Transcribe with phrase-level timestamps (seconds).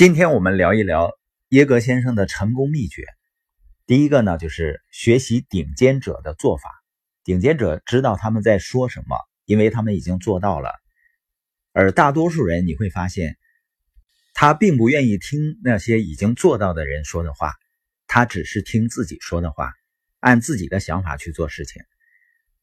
[0.00, 1.12] 今天我们聊一聊
[1.50, 3.04] 耶格先生的成功秘诀。
[3.84, 6.70] 第一个呢，就是学习顶尖者的做法。
[7.22, 10.72] 顶尖者知道他们在说什么，因为他们已经做到了。
[11.72, 13.36] 而大多数人，你会发现，
[14.32, 17.52] 他并不愿意听那些已经做到的人说的话，
[18.06, 19.70] 他只是听自己说的话，
[20.18, 21.82] 按自己的想法去做事情。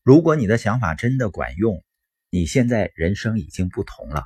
[0.01, 1.83] 如果你的想法真的管用，
[2.31, 4.25] 你现在人生已经不同了。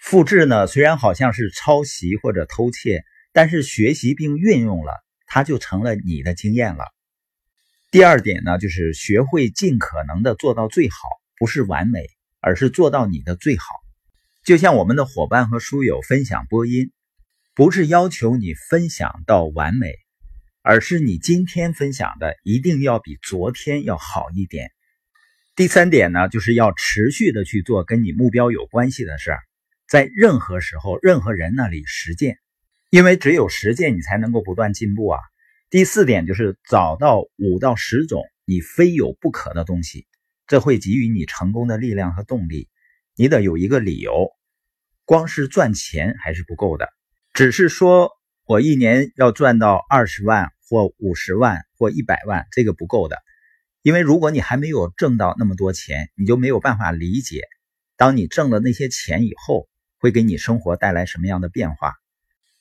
[0.00, 4.92] 复制呢，虽然好像是抄袭或者偷窃，但是学习并运用了，
[5.26, 6.86] 它就成了你的经验了。
[7.90, 10.96] 第二点呢，就是学会尽可能的做到最好，
[11.38, 12.00] 不是完美，
[12.40, 13.66] 而是做到你的最好。
[14.42, 16.90] 就像我们的伙伴和书友分享播音，
[17.54, 19.92] 不是要求你分享到完美，
[20.62, 24.70] 而是你今天分享的一定要比昨天要好一点。
[25.54, 29.40] 第三点呢，就是要持续的去做跟你目标有关系的事儿。
[29.90, 32.38] 在任何时候、任何人那里实践，
[32.90, 35.18] 因为只有实践，你才能够不断进步啊。
[35.68, 40.06] 第四点就是找到五到十种你非有不可的东西，
[40.46, 42.68] 这会给予你成功的力量和动力。
[43.16, 44.30] 你得有一个理由，
[45.04, 46.88] 光是赚钱还是不够的。
[47.32, 48.12] 只是说
[48.44, 53.16] 我一年要赚到二十万或五十万或一百万，这个不够的，
[53.82, 57.40] 因为如果你还没有挣到那么多钱，你就没有办法理解，
[57.96, 59.68] 当你挣了那些钱以后。
[60.00, 61.94] 会给你生活带来什么样的变化？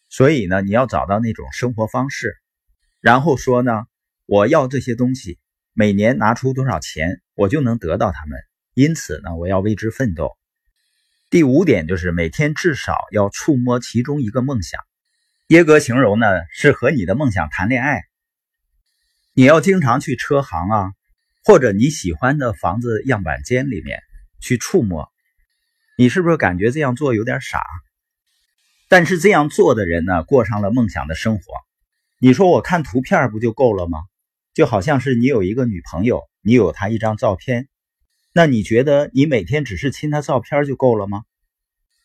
[0.10, 2.36] 所以呢，你要找到那种生活方式，
[3.00, 3.86] 然后说呢，
[4.26, 5.40] 我要这些东西，
[5.74, 8.40] 每年拿出多少钱，我就能得到它们。
[8.74, 10.38] 因此呢，我要为之奋斗。
[11.30, 14.82] 第五点就是每天至少要触摸其中一个梦想。
[15.48, 18.04] 耶格形容呢，是和你的梦想谈恋爱。
[19.34, 20.92] 你要经常去车行啊，
[21.46, 24.00] 或者你喜欢的房子样板间里面
[24.42, 25.12] 去触摸。
[26.00, 27.62] 你是不是感觉这样做有点傻？
[28.88, 31.44] 但是这样做的人呢，过上了梦想的生活。
[32.22, 34.00] 你说我看图片不就够了吗？
[34.54, 37.68] 就好像是你有一个女朋友，你有她一张照片，
[38.32, 41.24] 那你觉得你每天只是亲她照片就够了吗？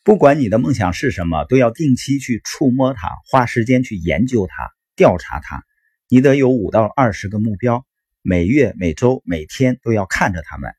[0.03, 5.63] 不管你的梦想是什么，都要定期去触摸它，花时间去研究它、调查它。
[6.09, 7.85] 你得有五到二十个目标，
[8.21, 10.73] 每月、每周、每天都要看着他们。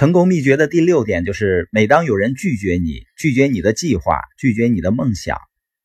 [0.00, 5.38] 成功秘诀的第六点就是：每当有人拒绝你、拒绝你的计划、拒绝你的梦想，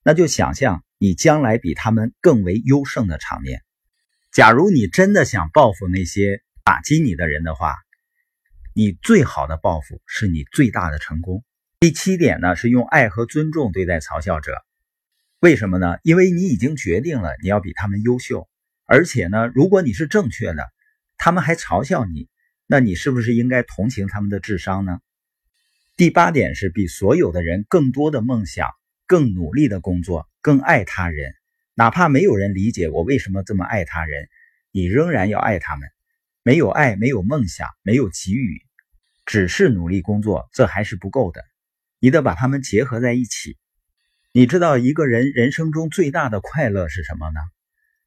[0.06, 3.62] 那就想象你将来比他们更为优胜的场面。
[4.32, 7.76] 假如你真的想报复那些打击你的人的话，
[8.74, 11.44] 你最好的报复是你最大的成功。
[11.82, 14.64] 第七点呢，是用爱和尊重对待嘲笑者。
[15.42, 15.98] 为什么呢？
[16.04, 18.48] 因为你已经决定了你要比他们优秀，
[18.86, 20.72] 而且呢，如果你是正确的，
[21.18, 22.30] 他们还嘲笑你。
[22.68, 25.00] 那你是不是应该同情他们的智商呢？
[25.96, 28.70] 第八点是比所有的人更多的梦想，
[29.06, 31.36] 更努力的工作，更爱他人，
[31.76, 34.28] 哪怕没有人理解我为什么这么爱他人，
[34.72, 35.88] 你仍然要爱他们。
[36.42, 38.62] 没有爱，没有梦想，没有给予，
[39.26, 41.44] 只是努力工作，这还是不够的。
[42.00, 43.58] 你得把他们结合在一起。
[44.32, 47.40] 你知道一个人人生中最大的快乐是什么呢？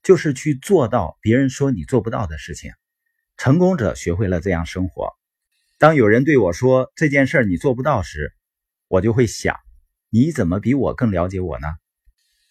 [0.03, 2.73] 就是去做到别人说你做不到的事情。
[3.39, 5.13] 成功者学会了这样生活。
[5.79, 8.33] 当有人对我说这件事你做不到时，
[8.89, 9.55] 我就会想：
[10.11, 11.69] 你怎么比我更了解我呢？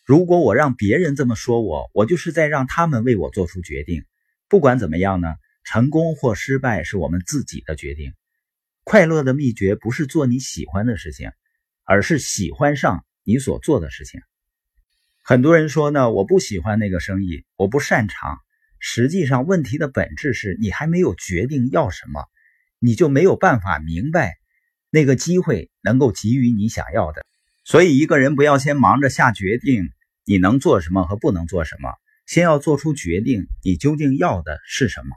[0.05, 4.05] 如果我让别人这么说我，我就是在让他们为我做出决定。
[4.47, 5.27] 不管怎么样呢，
[5.65, 8.13] 成功或失败是我们自己的决定。
[8.85, 11.31] 快乐的秘诀不是做你喜欢的事情，
[11.83, 14.21] 而是喜欢上你所做的事情。
[15.21, 18.39] 很多人说呢，我不喜欢那个生意，我不擅长。
[18.79, 22.25] 实际上，问题的本质是你还没有决定要什么，
[22.79, 24.37] 你就没有办法明白
[24.89, 27.25] 那个机会能够给予你想要的。
[27.63, 29.89] 所以，一个人不要先忙着下决定
[30.25, 31.89] 你能做什么和不能做什么，
[32.25, 35.15] 先要做出决定你究竟要的是什么。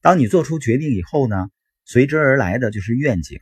[0.00, 1.50] 当你做出决定以后呢，
[1.84, 3.38] 随之而来的就是愿景。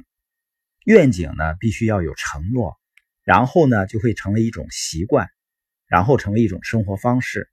[0.85, 2.77] 愿景呢，必须要有承诺，
[3.23, 5.29] 然后呢，就会成为一种习惯，
[5.87, 7.49] 然后成为一种生活方式。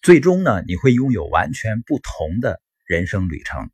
[0.00, 3.70] 最终呢，你会拥有完全不同的人生旅程。